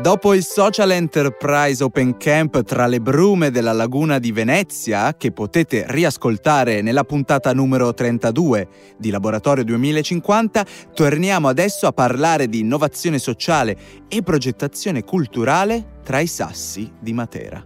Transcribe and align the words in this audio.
Dopo 0.00 0.32
il 0.32 0.42
Social 0.42 0.90
Enterprise 0.90 1.84
Open 1.84 2.16
Camp 2.16 2.64
tra 2.64 2.86
le 2.86 2.98
brume 3.00 3.50
della 3.50 3.72
laguna 3.72 4.18
di 4.18 4.32
Venezia, 4.32 5.14
che 5.16 5.32
potete 5.32 5.84
riascoltare 5.88 6.80
nella 6.80 7.04
puntata 7.04 7.52
numero 7.52 7.92
32 7.92 8.68
di 8.96 9.10
Laboratorio 9.10 9.62
2050, 9.64 10.64
torniamo 10.94 11.46
adesso 11.46 11.86
a 11.86 11.92
parlare 11.92 12.48
di 12.48 12.60
innovazione 12.60 13.18
sociale 13.18 13.76
e 14.08 14.22
progettazione 14.22 15.04
culturale 15.04 15.98
tra 16.02 16.20
i 16.20 16.26
sassi 16.26 16.90
di 16.98 17.12
Matera. 17.12 17.62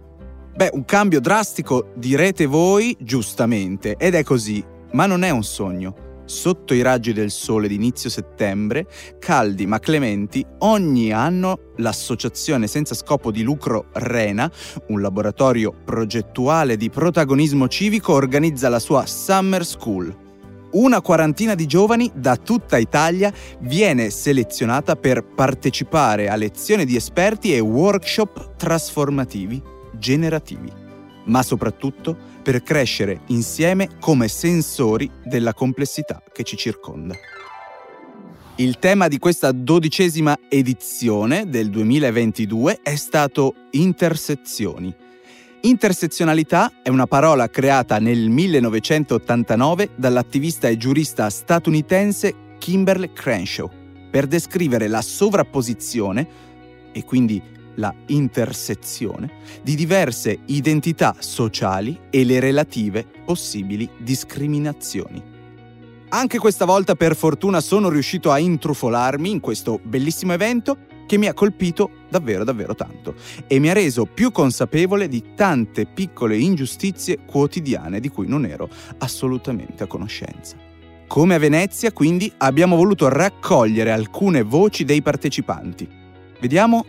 Beh, 0.53 0.71
un 0.73 0.83
cambio 0.83 1.21
drastico 1.21 1.93
direte 1.95 2.45
voi, 2.45 2.95
giustamente, 2.99 3.95
ed 3.97 4.15
è 4.15 4.23
così, 4.23 4.61
ma 4.91 5.05
non 5.05 5.23
è 5.23 5.29
un 5.29 5.43
sogno 5.43 6.06
sotto 6.27 6.75
i 6.75 6.83
raggi 6.83 7.13
del 7.13 7.31
sole 7.31 7.67
di 7.67 7.73
inizio 7.73 8.09
settembre, 8.09 8.87
caldi 9.17 9.65
ma 9.65 9.79
clementi, 9.79 10.45
ogni 10.59 11.11
anno 11.11 11.71
l'associazione 11.77 12.67
senza 12.67 12.93
scopo 12.93 13.31
di 13.31 13.41
lucro 13.41 13.87
Rena, 13.93 14.51
un 14.89 15.01
laboratorio 15.01 15.73
progettuale 15.83 16.77
di 16.77 16.89
protagonismo 16.89 17.67
civico, 17.67 18.13
organizza 18.13 18.69
la 18.69 18.79
sua 18.79 19.05
Summer 19.05 19.65
School. 19.65 20.25
Una 20.69 21.01
quarantina 21.01 21.55
di 21.55 21.65
giovani 21.65 22.11
da 22.13 22.35
tutta 22.35 22.77
Italia 22.77 23.33
viene 23.61 24.09
selezionata 24.09 24.97
per 24.97 25.23
partecipare 25.23 26.27
a 26.27 26.35
lezioni 26.35 26.85
di 26.85 26.97
esperti 26.97 27.55
e 27.55 27.59
workshop 27.61 28.57
trasformativi 28.57 29.75
generativi, 29.97 30.71
ma 31.27 31.43
soprattutto 31.43 32.15
per 32.41 32.61
crescere 32.63 33.21
insieme 33.27 33.89
come 33.99 34.27
sensori 34.27 35.09
della 35.23 35.53
complessità 35.53 36.21
che 36.31 36.43
ci 36.43 36.57
circonda. 36.57 37.15
Il 38.59 38.79
tema 38.79 39.07
di 39.07 39.19
questa 39.19 39.51
dodicesima 39.51 40.35
edizione 40.49 41.47
del 41.47 41.69
2022 41.69 42.79
è 42.81 42.95
stato 42.95 43.53
intersezioni. 43.71 44.91
Intersezionalità 45.61 46.71
è 46.81 46.89
una 46.89 47.05
parola 47.05 47.49
creata 47.49 47.99
nel 47.99 48.29
1989 48.29 49.89
dall'attivista 49.95 50.67
e 50.67 50.77
giurista 50.77 51.29
statunitense 51.29 52.55
Kimberly 52.57 53.11
Crenshaw 53.13 53.69
per 54.09 54.25
descrivere 54.25 54.87
la 54.87 55.01
sovrapposizione 55.01 56.27
e 56.91 57.03
quindi 57.03 57.39
la 57.77 57.93
intersezione 58.07 59.31
di 59.63 59.75
diverse 59.75 60.39
identità 60.45 61.15
sociali 61.19 61.99
e 62.09 62.23
le 62.23 62.39
relative 62.39 63.05
possibili 63.25 63.89
discriminazioni. 63.97 65.35
Anche 66.09 66.37
questa 66.37 66.65
volta 66.65 66.95
per 66.95 67.15
fortuna 67.15 67.59
sono 67.59 67.89
riuscito 67.89 68.31
a 68.31 68.39
intrufolarmi 68.39 69.29
in 69.29 69.39
questo 69.39 69.79
bellissimo 69.83 70.33
evento 70.33 70.77
che 71.05 71.17
mi 71.17 71.27
ha 71.27 71.33
colpito 71.33 71.89
davvero 72.09 72.43
davvero 72.43 72.75
tanto 72.75 73.15
e 73.47 73.59
mi 73.59 73.69
ha 73.69 73.73
reso 73.73 74.05
più 74.05 74.31
consapevole 74.31 75.07
di 75.07 75.33
tante 75.35 75.85
piccole 75.85 76.37
ingiustizie 76.37 77.19
quotidiane 77.25 77.99
di 77.99 78.09
cui 78.09 78.27
non 78.27 78.45
ero 78.45 78.69
assolutamente 78.99 79.83
a 79.83 79.87
conoscenza. 79.87 80.55
Come 81.07 81.35
a 81.35 81.39
Venezia, 81.39 81.93
quindi, 81.93 82.31
abbiamo 82.37 82.75
voluto 82.75 83.07
raccogliere 83.07 83.91
alcune 83.91 84.43
voci 84.43 84.83
dei 84.83 85.01
partecipanti. 85.01 85.87
Vediamo 86.39 86.85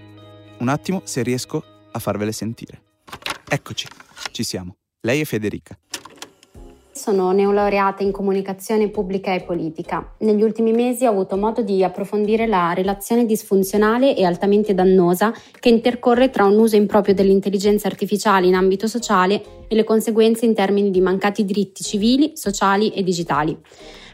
un 0.61 0.69
attimo 0.69 1.03
se 1.05 1.23
riesco 1.23 1.63
a 1.91 1.99
farvele 1.99 2.33
sentire. 2.33 2.83
Eccoci, 3.49 3.87
ci 4.33 4.43
siamo. 4.43 4.77
Lei 5.01 5.21
è 5.21 5.25
Federica. 5.25 5.79
Sono 6.91 7.31
neolaureata 7.31 8.03
in 8.03 8.11
comunicazione 8.11 8.89
pubblica 8.89 9.33
e 9.33 9.43
politica. 9.43 10.15
Negli 10.19 10.43
ultimi 10.43 10.73
mesi 10.73 11.07
ho 11.07 11.11
avuto 11.11 11.37
modo 11.37 11.63
di 11.63 11.85
approfondire 11.85 12.49
la 12.49 12.73
relazione 12.73 13.25
disfunzionale 13.25 14.17
e 14.17 14.25
altamente 14.25 14.75
dannosa 14.75 15.33
che 15.61 15.69
intercorre 15.69 16.31
tra 16.31 16.45
un 16.45 16.59
uso 16.59 16.75
improprio 16.75 17.15
dell'intelligenza 17.15 17.87
artificiale 17.87 18.49
in 18.49 18.55
ambito 18.55 18.89
sociale 18.89 19.67
e 19.69 19.75
le 19.77 19.85
conseguenze 19.85 20.45
in 20.45 20.55
termini 20.55 20.91
di 20.91 21.01
mancati 21.01 21.45
diritti 21.45 21.85
civili, 21.85 22.33
sociali 22.35 22.91
e 22.91 23.05
digitali. 23.05 23.57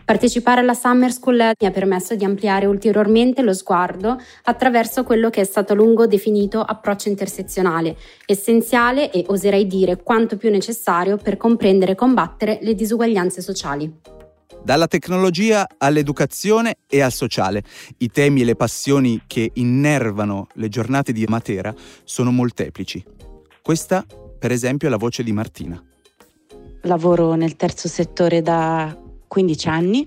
Partecipare 0.05 0.61
alla 0.61 0.75
Summer 0.75 1.11
School 1.11 1.53
mi 1.59 1.67
ha 1.67 1.71
permesso 1.71 2.15
di 2.15 2.25
ampliare 2.25 2.67
ulteriormente 2.67 3.41
lo 3.41 3.55
sguardo 3.55 4.21
attraverso 4.43 5.03
quello 5.03 5.31
che 5.31 5.41
è 5.41 5.45
stato 5.45 5.73
a 5.73 5.77
lungo 5.77 6.07
definito 6.07 6.61
approccio 6.61 7.09
intersezionale, 7.09 7.97
essenziale 8.27 9.11
e 9.11 9.25
oserei 9.29 9.67
dire 9.67 10.03
quanto 10.03 10.37
più 10.37 10.51
necessario 10.51 11.17
per 11.17 11.39
comprendere 11.39 11.93
e 11.93 11.95
combattere 11.95 12.59
le 12.61 12.75
disuguaglianze 12.75 13.41
sociali. 13.41 13.91
Dalla 14.63 14.89
tecnologia 14.89 15.67
all'educazione 15.79 16.77
e 16.87 17.01
al 17.01 17.13
sociale, 17.13 17.63
i 17.99 18.11
temi 18.11 18.43
e 18.43 18.45
le 18.45 18.57
passioni 18.57 19.23
che 19.27 19.53
innervano 19.55 20.49
le 20.55 20.69
giornate 20.69 21.13
di 21.13 21.25
Matera 21.27 21.75
sono 22.05 22.31
molteplici. 22.31 23.03
Questa, 23.63 24.05
per 24.39 24.53
esempio, 24.53 24.89
è 24.89 24.91
la 24.91 24.99
voce 24.99 25.23
di 25.23 25.33
Martina. 25.33 25.83
Lavoro 26.83 27.35
nel 27.35 27.57
terzo 27.57 27.89
settore 27.89 28.43
da 28.43 28.99
15 29.35 29.69
anni 29.69 30.07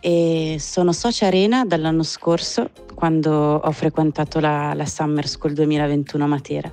e 0.00 0.56
sono 0.58 0.92
socia 0.92 1.26
Arena 1.26 1.66
dall'anno 1.66 2.02
scorso 2.02 2.70
quando 2.94 3.30
ho 3.30 3.70
frequentato 3.72 4.40
la, 4.40 4.72
la 4.72 4.86
Summer 4.86 5.28
School 5.28 5.52
2021 5.52 6.24
a 6.24 6.26
Matera. 6.26 6.72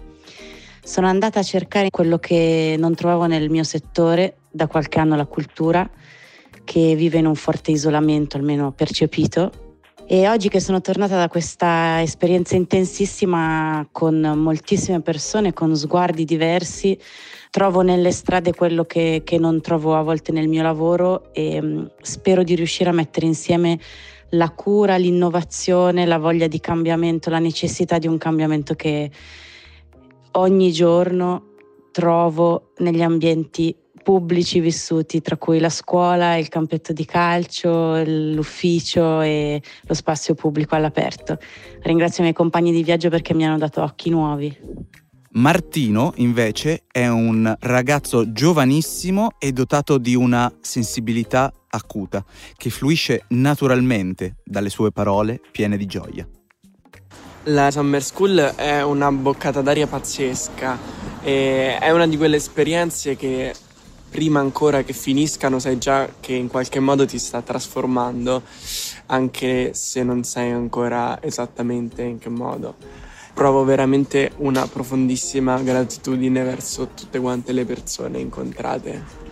Sono 0.81 1.07
andata 1.07 1.41
a 1.41 1.43
cercare 1.43 1.89
quello 1.89 2.19
che 2.19 2.77
non 2.79 2.95
trovavo 2.95 3.25
nel 3.25 3.49
mio 3.49 3.65
settore, 3.65 4.37
da 4.49 4.67
qualche 4.67 4.99
anno 4.99 5.17
la 5.17 5.25
cultura, 5.25 5.89
che 6.63 6.95
vive 6.95 7.17
in 7.17 7.25
un 7.25 7.35
forte 7.35 7.71
isolamento, 7.71 8.37
almeno 8.37 8.71
percepito, 8.71 9.66
e 10.09 10.29
oggi 10.29 10.47
che 10.47 10.61
sono 10.61 10.79
tornata 10.79 11.17
da 11.17 11.27
questa 11.27 12.01
esperienza 12.01 12.55
intensissima 12.55 13.85
con 13.91 14.17
moltissime 14.37 15.01
persone, 15.01 15.51
con 15.51 15.75
sguardi 15.75 16.23
diversi, 16.23 16.97
trovo 17.51 17.81
nelle 17.81 18.13
strade 18.13 18.53
quello 18.53 18.85
che, 18.85 19.23
che 19.25 19.37
non 19.37 19.59
trovo 19.59 19.97
a 19.97 20.01
volte 20.03 20.31
nel 20.31 20.47
mio 20.47 20.63
lavoro 20.63 21.33
e 21.33 21.61
mm, 21.61 21.85
spero 22.01 22.43
di 22.43 22.55
riuscire 22.55 22.89
a 22.89 22.93
mettere 22.93 23.25
insieme 23.25 23.77
la 24.29 24.49
cura, 24.51 24.95
l'innovazione, 24.95 26.05
la 26.05 26.17
voglia 26.17 26.47
di 26.47 26.61
cambiamento, 26.61 27.29
la 27.29 27.39
necessità 27.39 27.97
di 27.97 28.07
un 28.07 28.17
cambiamento 28.17 28.75
che 28.75 29.11
ogni 30.31 30.71
giorno 30.71 31.47
trovo 31.91 32.71
negli 32.77 33.01
ambienti 33.01 33.75
pubblici 34.07 34.61
vissuti, 34.61 35.19
tra 35.19 35.35
cui 35.35 35.59
la 35.59 35.67
scuola, 35.67 36.37
il 36.37 36.47
campetto 36.47 36.93
di 36.93 37.03
calcio, 37.03 38.01
l'ufficio 38.05 39.19
e 39.19 39.61
lo 39.81 39.93
spazio 39.93 40.33
pubblico 40.33 40.75
all'aperto. 40.75 41.37
Ringrazio 41.81 42.19
i 42.19 42.21
miei 42.21 42.33
compagni 42.33 42.71
di 42.71 42.83
viaggio 42.83 43.09
perché 43.09 43.33
mi 43.33 43.45
hanno 43.45 43.57
dato 43.57 43.83
occhi 43.83 44.09
nuovi. 44.09 44.57
Martino, 45.31 46.13
invece, 46.15 46.83
è 46.89 47.05
un 47.05 47.53
ragazzo 47.59 48.31
giovanissimo 48.31 49.31
e 49.39 49.51
dotato 49.51 49.97
di 49.97 50.15
una 50.15 50.49
sensibilità 50.61 51.51
acuta, 51.67 52.23
che 52.55 52.69
fluisce 52.69 53.25
naturalmente 53.31 54.37
dalle 54.45 54.69
sue 54.69 54.93
parole 54.93 55.41
piene 55.51 55.75
di 55.75 55.85
gioia. 55.85 56.25
La 57.43 57.71
Summer 57.71 58.01
School 58.01 58.37
è 58.55 58.81
una 58.81 59.11
boccata 59.11 59.61
d'aria 59.61 59.85
pazzesca, 59.85 60.79
è 61.21 61.89
una 61.91 62.07
di 62.07 62.15
quelle 62.15 62.37
esperienze 62.37 63.17
che 63.17 63.53
prima 64.09 64.39
ancora 64.39 64.83
che 64.83 64.93
finiscano 64.93 65.59
sai 65.59 65.77
già 65.77 66.09
che 66.19 66.33
in 66.33 66.47
qualche 66.47 66.79
modo 66.79 67.05
ti 67.05 67.19
sta 67.19 67.41
trasformando, 67.41 68.41
anche 69.07 69.73
se 69.73 70.03
non 70.03 70.23
sai 70.23 70.51
ancora 70.51 71.21
esattamente 71.21 72.01
in 72.03 72.19
che 72.19 72.29
modo. 72.29 72.75
Provo 73.33 73.63
veramente 73.63 74.31
una 74.37 74.67
profondissima 74.67 75.61
gratitudine 75.61 76.43
verso 76.43 76.89
tutte 76.95 77.19
quante 77.19 77.51
le 77.51 77.65
persone 77.65 78.19
incontrate. 78.19 79.25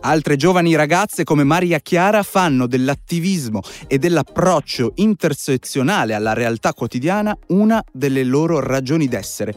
Altre 0.00 0.36
giovani 0.36 0.76
ragazze 0.76 1.24
come 1.24 1.42
Maria 1.42 1.80
Chiara 1.80 2.22
fanno 2.22 2.68
dell'attivismo 2.68 3.60
e 3.88 3.98
dell'approccio 3.98 4.92
intersezionale 4.96 6.14
alla 6.14 6.34
realtà 6.34 6.72
quotidiana 6.72 7.36
una 7.48 7.84
delle 7.92 8.22
loro 8.22 8.60
ragioni 8.60 9.08
d'essere 9.08 9.54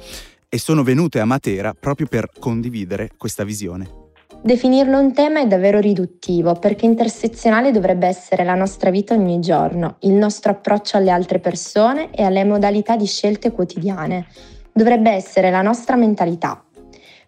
e 0.50 0.58
sono 0.58 0.84
venute 0.84 1.20
a 1.20 1.26
Matera 1.26 1.74
proprio 1.74 2.08
per 2.08 2.32
condividere 2.40 3.12
questa 3.18 3.44
visione. 3.44 4.01
Definirlo 4.44 4.98
un 4.98 5.14
tema 5.14 5.40
è 5.40 5.46
davvero 5.46 5.80
riduttivo 5.80 6.54
perché 6.54 6.88
intersezionale 6.88 7.70
dovrebbe 7.70 8.08
essere 8.08 8.44
la 8.44 8.56
nostra 8.56 8.90
vita 8.90 9.14
ogni 9.14 9.40
giorno, 9.40 9.98
il 10.00 10.14
nostro 10.14 10.52
approccio 10.52 10.98
alle 10.98 11.12
altre 11.12 11.38
persone 11.38 12.10
e 12.10 12.24
alle 12.24 12.44
modalità 12.44 12.96
di 12.96 13.06
scelte 13.06 13.52
quotidiane. 13.52 14.26
Dovrebbe 14.72 15.12
essere 15.12 15.52
la 15.52 15.62
nostra 15.62 15.96
mentalità. 15.96 16.64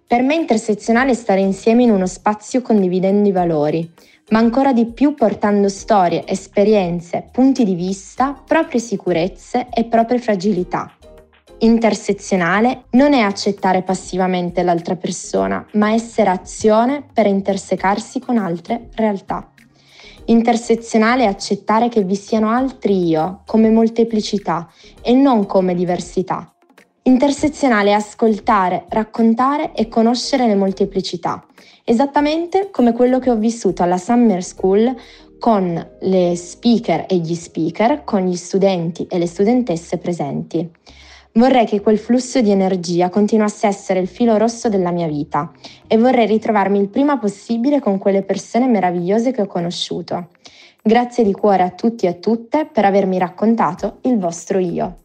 Per 0.08 0.24
me 0.24 0.34
intersezionale 0.34 1.12
è 1.12 1.14
stare 1.14 1.42
insieme 1.42 1.84
in 1.84 1.92
uno 1.92 2.08
spazio 2.08 2.64
condividendo 2.64 3.30
i 3.30 3.32
valori, 3.32 3.88
ma 4.30 4.40
ancora 4.40 4.74
di 4.74 4.88
più 4.88 5.14
portando 5.14 5.70
storie, 5.70 6.26
esperienze, 6.26 7.30
punti 7.32 7.64
di 7.64 7.76
vista, 7.76 8.42
proprie 8.44 8.80
sicurezze 8.80 9.68
e 9.72 9.84
proprie 9.84 10.18
fragilità. 10.18 10.92
Intersezionale 11.64 12.88
non 12.92 13.14
è 13.14 13.22
accettare 13.22 13.84
passivamente 13.84 14.64
l'altra 14.64 14.98
persona, 14.98 15.66
ma 15.76 15.94
essere 15.94 16.30
azione 16.30 17.06
per 17.14 17.26
intersecarsi 17.26 18.20
con 18.20 18.38
altre 18.38 18.90
realtà. 18.96 19.50
Intersezionale 20.26 21.24
è 21.24 21.28
accettare 21.28 21.88
che 21.88 22.04
vi 22.04 22.16
siano 22.16 22.50
altri 22.50 23.08
io 23.08 23.44
come 23.46 23.70
molteplicità 23.70 24.70
e 25.02 25.14
non 25.14 25.46
come 25.46 25.74
diversità. 25.74 26.54
Intersezionale 27.04 27.92
è 27.92 27.94
ascoltare, 27.94 28.84
raccontare 28.90 29.72
e 29.74 29.88
conoscere 29.88 30.48
le 30.48 30.56
molteplicità, 30.56 31.46
esattamente 31.86 32.72
come 32.72 32.92
quello 32.92 33.20
che 33.20 33.30
ho 33.30 33.38
vissuto 33.38 33.84
alla 33.84 33.98
Summer 33.98 34.44
School 34.44 34.94
con 35.40 35.92
le 36.02 36.36
speaker 36.36 37.06
e 37.08 37.18
gli 37.18 37.36
speaker, 37.36 38.04
con 38.04 38.26
gli 38.26 38.36
studenti 38.36 39.08
e 39.10 39.18
le 39.18 39.28
studentesse 39.28 39.98
presenti. 39.98 40.70
Vorrei 41.36 41.66
che 41.66 41.82
quel 41.82 41.98
flusso 41.98 42.42
di 42.42 42.52
energia 42.52 43.10
continuasse 43.10 43.66
a 43.66 43.70
essere 43.70 44.00
il 44.00 44.08
filo 44.08 44.38
rosso 44.38 44.70
della 44.70 44.92
mia 44.92 45.08
vita 45.08 45.52
e 45.88 45.98
vorrei 45.98 46.28
ritrovarmi 46.28 46.80
il 46.80 46.90
prima 46.90 47.18
possibile 47.18 47.80
con 47.80 47.98
quelle 47.98 48.22
persone 48.22 48.68
meravigliose 48.68 49.32
che 49.32 49.42
ho 49.42 49.48
conosciuto. 49.48 50.30
Grazie 50.82 51.24
di 51.24 51.32
cuore 51.32 51.64
a 51.64 51.72
tutti 51.72 52.06
e 52.06 52.10
a 52.10 52.14
tutte 52.14 52.70
per 52.72 52.86
avermi 52.86 53.18
raccontato 53.18 53.98
il 54.04 54.20
vostro 54.20 54.60
io. 54.60 54.98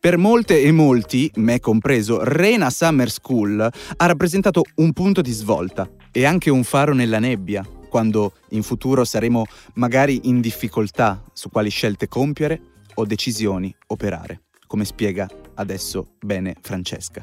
Per 0.00 0.16
molte 0.16 0.62
e 0.62 0.72
molti, 0.72 1.30
me 1.34 1.60
compreso, 1.60 2.24
Rena 2.24 2.70
Summer 2.70 3.10
School 3.10 3.60
ha 3.60 4.06
rappresentato 4.06 4.62
un 4.76 4.94
punto 4.94 5.20
di 5.20 5.32
svolta 5.32 5.86
e 6.10 6.24
anche 6.24 6.48
un 6.48 6.64
faro 6.64 6.94
nella 6.94 7.18
nebbia, 7.18 7.62
quando 7.90 8.32
in 8.50 8.62
futuro 8.62 9.04
saremo 9.04 9.44
magari 9.74 10.20
in 10.22 10.40
difficoltà 10.40 11.22
su 11.34 11.50
quali 11.50 11.68
scelte 11.68 12.08
compiere 12.08 12.62
o 12.94 13.04
decisioni 13.04 13.74
operare, 13.88 14.40
come 14.70 14.84
spiega 14.84 15.28
adesso 15.54 16.12
bene 16.24 16.54
Francesca. 16.60 17.20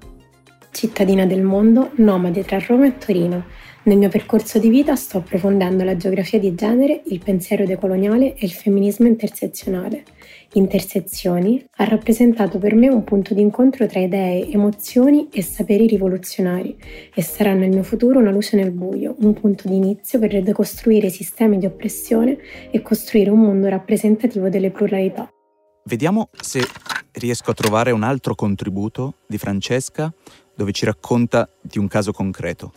Cittadina 0.70 1.26
del 1.26 1.44
mondo, 1.44 1.92
nomade 1.96 2.44
tra 2.44 2.60
Roma 2.60 2.88
e 2.88 2.98
Torino, 2.98 3.46
nel 3.84 3.98
mio 3.98 4.10
percorso 4.10 4.60
di 4.60 4.68
vita 4.68 4.98
sto 4.98 5.20
approfondendo 5.20 5.86
la 5.86 5.96
geografia 5.96 6.40
di 6.40 6.54
genere, 6.54 7.04
il 7.06 7.24
pensiero 7.24 7.64
decoloniale 7.64 8.36
e 8.36 8.46
il 8.46 8.52
femminismo 8.52 9.08
intersezionale. 9.08 10.04
Intersezioni 10.56 11.66
ha 11.78 11.86
rappresentato 11.86 12.58
per 12.58 12.76
me 12.76 12.90
un 12.90 13.06
punto 13.06 13.34
di 13.34 13.40
incontro 13.40 13.88
tra 13.88 14.02
idee, 14.02 14.52
emozioni 14.52 15.30
e 15.32 15.42
saperi 15.42 15.88
rivoluzionari 15.88 16.76
e 17.16 17.22
sarà 17.22 17.54
nel 17.54 17.70
mio 17.70 17.84
futuro 17.84 18.20
una 18.20 18.32
luce 18.32 18.58
nel 18.58 18.72
buio, 18.72 19.16
un 19.20 19.32
punto 19.32 19.70
di 19.70 19.78
inizio 19.78 20.20
per 20.20 20.44
decostruire 20.44 21.08
i 21.08 21.12
sistemi 21.12 21.58
di 21.58 21.66
oppressione 21.66 22.38
e 22.70 22.82
costruire 22.82 23.30
un 23.30 23.40
mondo 23.40 23.70
rappresentativo 23.70 24.50
delle 24.50 24.70
pluralità. 24.70 25.30
Vediamo 25.86 26.30
se 26.38 26.60
riesco 27.18 27.52
a 27.52 27.54
trovare 27.54 27.92
un 27.92 28.04
altro 28.04 28.36
contributo 28.36 29.16
di 29.28 29.38
Francesca 29.38 30.12
dove 30.56 30.72
ci 30.72 30.86
racconta 30.86 31.50
di 31.62 31.78
un 31.78 31.88
caso 31.88 32.12
concreto. 32.12 32.72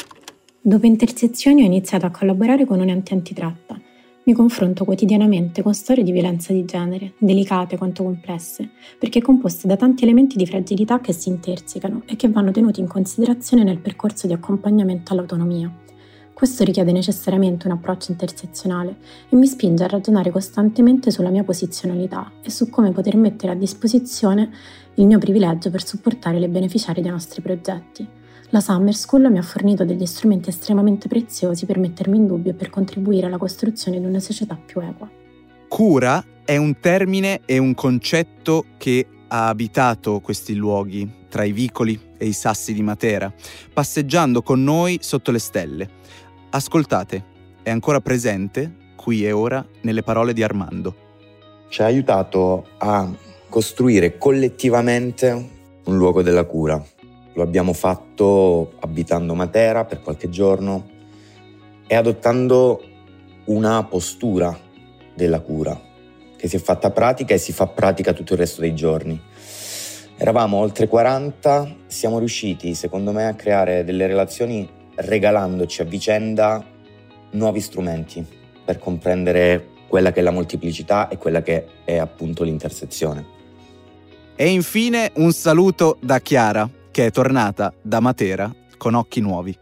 Dopo 0.61 0.87
intersezioni 0.87 1.63
ho 1.63 1.67
iniziato 1.67 2.07
a 2.07 2.11
collaborare 2.11 2.67
con 2.67 2.81
un 2.81 2.89
ente 2.89 3.15
antitratta. 3.15 3.81
Mi 4.23 4.35
confronto 4.35 4.85
quotidianamente 4.85 5.63
con 5.63 5.73
storie 5.73 6.05
di 6.05 6.13
violenza 6.13 6.53
di 6.53 6.67
genere, 6.67 7.15
delicate 7.17 7.79
quanto 7.79 8.03
complesse, 8.03 8.69
perché 8.99 9.23
composte 9.23 9.67
da 9.67 9.77
tanti 9.77 10.05
elementi 10.05 10.37
di 10.37 10.47
fragilità 10.47 11.01
che 11.01 11.15
si 11.15 11.31
intersecano 11.31 12.03
e 12.05 12.17
che 12.17 12.29
vanno 12.29 12.51
tenuti 12.51 12.81
in 12.81 12.87
considerazione 12.87 13.65
nel 13.65 13.79
percorso 13.79 14.27
di 14.27 14.35
accompagnamento 14.35 15.13
all'autonomia. 15.13 15.73
Questo 16.41 16.65
richiede 16.65 16.91
necessariamente 16.91 17.67
un 17.67 17.75
approccio 17.75 18.13
intersezionale 18.13 18.97
e 19.29 19.37
mi 19.37 19.47
spinge 19.47 19.85
a 19.85 19.89
ragionare 19.89 20.31
costantemente 20.31 21.11
sulla 21.11 21.29
mia 21.29 21.45
posizionalità 21.45 22.33
e 22.43 22.49
su 22.49 22.71
come 22.71 22.93
poter 22.93 23.15
mettere 23.17 23.53
a 23.53 23.55
disposizione 23.55 24.51
il 24.95 25.05
mio 25.05 25.19
privilegio 25.19 25.69
per 25.69 25.87
supportare 25.87 26.39
le 26.39 26.49
beneficiarie 26.49 27.03
dei 27.03 27.11
nostri 27.11 27.43
progetti. 27.43 28.09
La 28.49 28.61
Summer 28.61 28.95
School 28.95 29.31
mi 29.31 29.37
ha 29.37 29.43
fornito 29.43 29.85
degli 29.85 30.07
strumenti 30.07 30.49
estremamente 30.49 31.09
preziosi 31.09 31.67
per 31.67 31.77
mettermi 31.77 32.17
in 32.17 32.27
dubbio 32.27 32.53
e 32.53 32.55
per 32.55 32.71
contribuire 32.71 33.27
alla 33.27 33.37
costruzione 33.37 34.01
di 34.01 34.07
una 34.07 34.19
società 34.19 34.57
più 34.57 34.81
equa. 34.81 35.11
Cura 35.69 36.25
è 36.43 36.57
un 36.57 36.81
termine 36.81 37.43
e 37.45 37.59
un 37.59 37.75
concetto 37.75 38.65
che 38.79 39.07
ha 39.29 39.49
abitato 39.49 40.21
questi 40.21 40.55
luoghi, 40.55 41.19
tra 41.29 41.45
i 41.45 41.53
vicoli 41.53 41.99
e 42.17 42.27
i 42.27 42.33
sassi 42.33 42.73
di 42.73 42.83
Matera, 42.83 43.33
passeggiando 43.73 44.43
con 44.43 44.63
noi 44.63 44.99
sotto 45.01 45.31
le 45.31 45.39
stelle. 45.39 45.89
Ascoltate, 46.53 47.25
è 47.63 47.71
ancora 47.71 48.01
presente, 48.01 48.75
qui 48.97 49.25
e 49.25 49.31
ora, 49.31 49.65
nelle 49.83 50.03
parole 50.03 50.33
di 50.33 50.43
Armando. 50.43 50.95
Ci 51.69 51.81
ha 51.81 51.85
aiutato 51.85 52.71
a 52.79 53.09
costruire 53.49 54.19
collettivamente 54.19 55.31
un 55.85 55.97
luogo 55.97 56.23
della 56.23 56.43
cura, 56.45 56.83
lo 57.35 57.43
abbiamo 57.43 57.73
fatto 57.73 58.73
abitando 58.81 59.35
Matera 59.35 59.85
per 59.85 60.01
qualche 60.01 60.29
giorno 60.29 60.89
e 61.87 61.95
adottando 61.95 62.83
una 63.45 63.85
postura 63.85 64.59
della 65.15 65.39
cura 65.39 65.81
che 66.37 66.49
si 66.49 66.57
è 66.57 66.59
fatta 66.59 66.91
pratica 66.91 67.33
e 67.33 67.39
si 67.39 67.53
fa 67.53 67.69
pratica 67.69 68.13
tutto 68.13 68.33
il 68.33 68.41
resto 68.41 68.61
dei 68.61 68.75
giorni. 68.75 69.21
Eravamo 70.17 70.57
oltre 70.57 70.89
40, 70.89 71.77
siamo 71.87 72.19
riusciti 72.19 72.75
secondo 72.75 73.13
me 73.13 73.29
a 73.29 73.35
creare 73.35 73.85
delle 73.85 74.09
relazioni 74.09 74.79
regalandoci 74.95 75.83
a 75.83 75.85
vicenda 75.85 76.65
nuovi 77.33 77.61
strumenti 77.61 78.25
per 78.65 78.79
comprendere 78.79 79.69
quella 79.89 80.13
che 80.13 80.21
è 80.21 80.23
la 80.23 80.31
molteplicità 80.31 81.09
e 81.09 81.19
quella 81.19 81.43
che 81.43 81.67
è 81.85 81.97
appunto 81.97 82.45
l'intersezione. 82.45 83.39
E 84.37 84.49
infine 84.49 85.11
un 85.17 85.33
saluto 85.33 85.99
da 86.01 86.21
Chiara, 86.21 86.69
che 86.91 87.07
è 87.07 87.11
tornata 87.11 87.73
da 87.83 88.01
Matera 88.01 88.53
con 88.77 88.95
occhi 88.95 89.21
nuovi. 89.21 89.57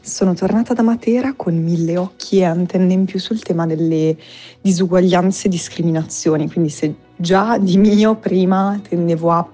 Sono 0.00 0.34
tornata 0.34 0.74
da 0.74 0.82
Matera 0.82 1.34
con 1.34 1.62
mille 1.62 1.96
occhi 1.96 2.38
e 2.38 2.44
antenne 2.44 2.92
in 2.92 3.04
più 3.04 3.20
sul 3.20 3.40
tema 3.40 3.66
delle 3.66 4.16
disuguaglianze 4.60 5.46
e 5.46 5.50
discriminazioni, 5.50 6.50
quindi 6.50 6.70
se 6.70 6.92
già 7.14 7.56
di 7.58 7.76
mio 7.76 8.16
prima 8.16 8.80
tendevo 8.88 9.30
a 9.30 9.48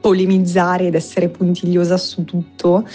polemizzare 0.00 0.86
ed 0.86 0.94
essere 0.94 1.28
puntigliosa 1.28 1.96
su 1.96 2.24
tutto, 2.24 2.86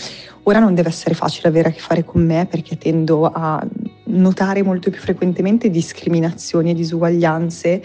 ora 0.43 0.59
non 0.59 0.73
deve 0.73 0.89
essere 0.89 1.15
facile 1.15 1.49
avere 1.49 1.69
a 1.69 1.71
che 1.71 1.79
fare 1.79 2.03
con 2.03 2.25
me 2.25 2.47
perché 2.49 2.77
tendo 2.77 3.25
a 3.25 3.65
notare 4.05 4.63
molto 4.63 4.89
più 4.89 4.99
frequentemente 4.99 5.69
discriminazioni 5.69 6.71
e 6.71 6.73
disuguaglianze 6.73 7.83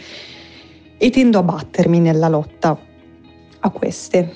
e 0.98 1.10
tendo 1.10 1.38
a 1.38 1.42
battermi 1.42 1.98
nella 2.00 2.28
lotta 2.28 2.78
a 3.60 3.70
queste 3.70 4.32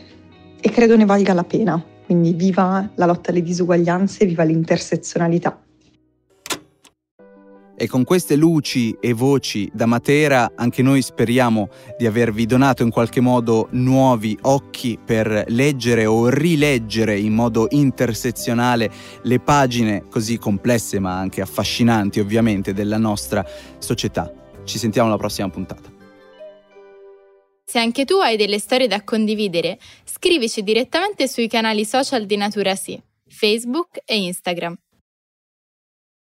e 0.60 0.70
credo 0.70 0.96
ne 0.96 1.04
valga 1.04 1.32
la 1.32 1.44
pena. 1.44 1.82
Quindi 2.04 2.32
viva 2.32 2.90
la 2.96 3.06
lotta 3.06 3.30
alle 3.30 3.42
disuguaglianze, 3.42 4.26
viva 4.26 4.42
l'intersezionalità. 4.42 5.58
E 7.82 7.86
con 7.86 8.04
queste 8.04 8.36
luci 8.36 8.94
e 9.00 9.14
voci 9.14 9.70
da 9.72 9.86
Matera 9.86 10.52
anche 10.54 10.82
noi 10.82 11.00
speriamo 11.00 11.70
di 11.96 12.04
avervi 12.04 12.44
donato 12.44 12.82
in 12.82 12.90
qualche 12.90 13.22
modo 13.22 13.68
nuovi 13.70 14.36
occhi 14.42 14.98
per 15.02 15.46
leggere 15.48 16.04
o 16.04 16.28
rileggere 16.28 17.18
in 17.18 17.32
modo 17.32 17.68
intersezionale 17.70 18.90
le 19.22 19.40
pagine 19.40 20.04
così 20.10 20.36
complesse 20.36 20.98
ma 20.98 21.18
anche 21.18 21.40
affascinanti 21.40 22.20
ovviamente 22.20 22.74
della 22.74 22.98
nostra 22.98 23.42
società. 23.78 24.30
Ci 24.62 24.76
sentiamo 24.76 25.08
alla 25.08 25.16
prossima 25.16 25.48
puntata. 25.48 25.90
Se 27.64 27.78
anche 27.78 28.04
tu 28.04 28.16
hai 28.16 28.36
delle 28.36 28.58
storie 28.58 28.88
da 28.88 29.02
condividere, 29.02 29.78
scrivici 30.04 30.62
direttamente 30.62 31.26
sui 31.26 31.48
canali 31.48 31.86
social 31.86 32.26
di 32.26 32.36
Natura 32.36 32.74
Sì, 32.74 33.00
Facebook 33.26 34.02
e 34.04 34.18
Instagram. 34.18 34.76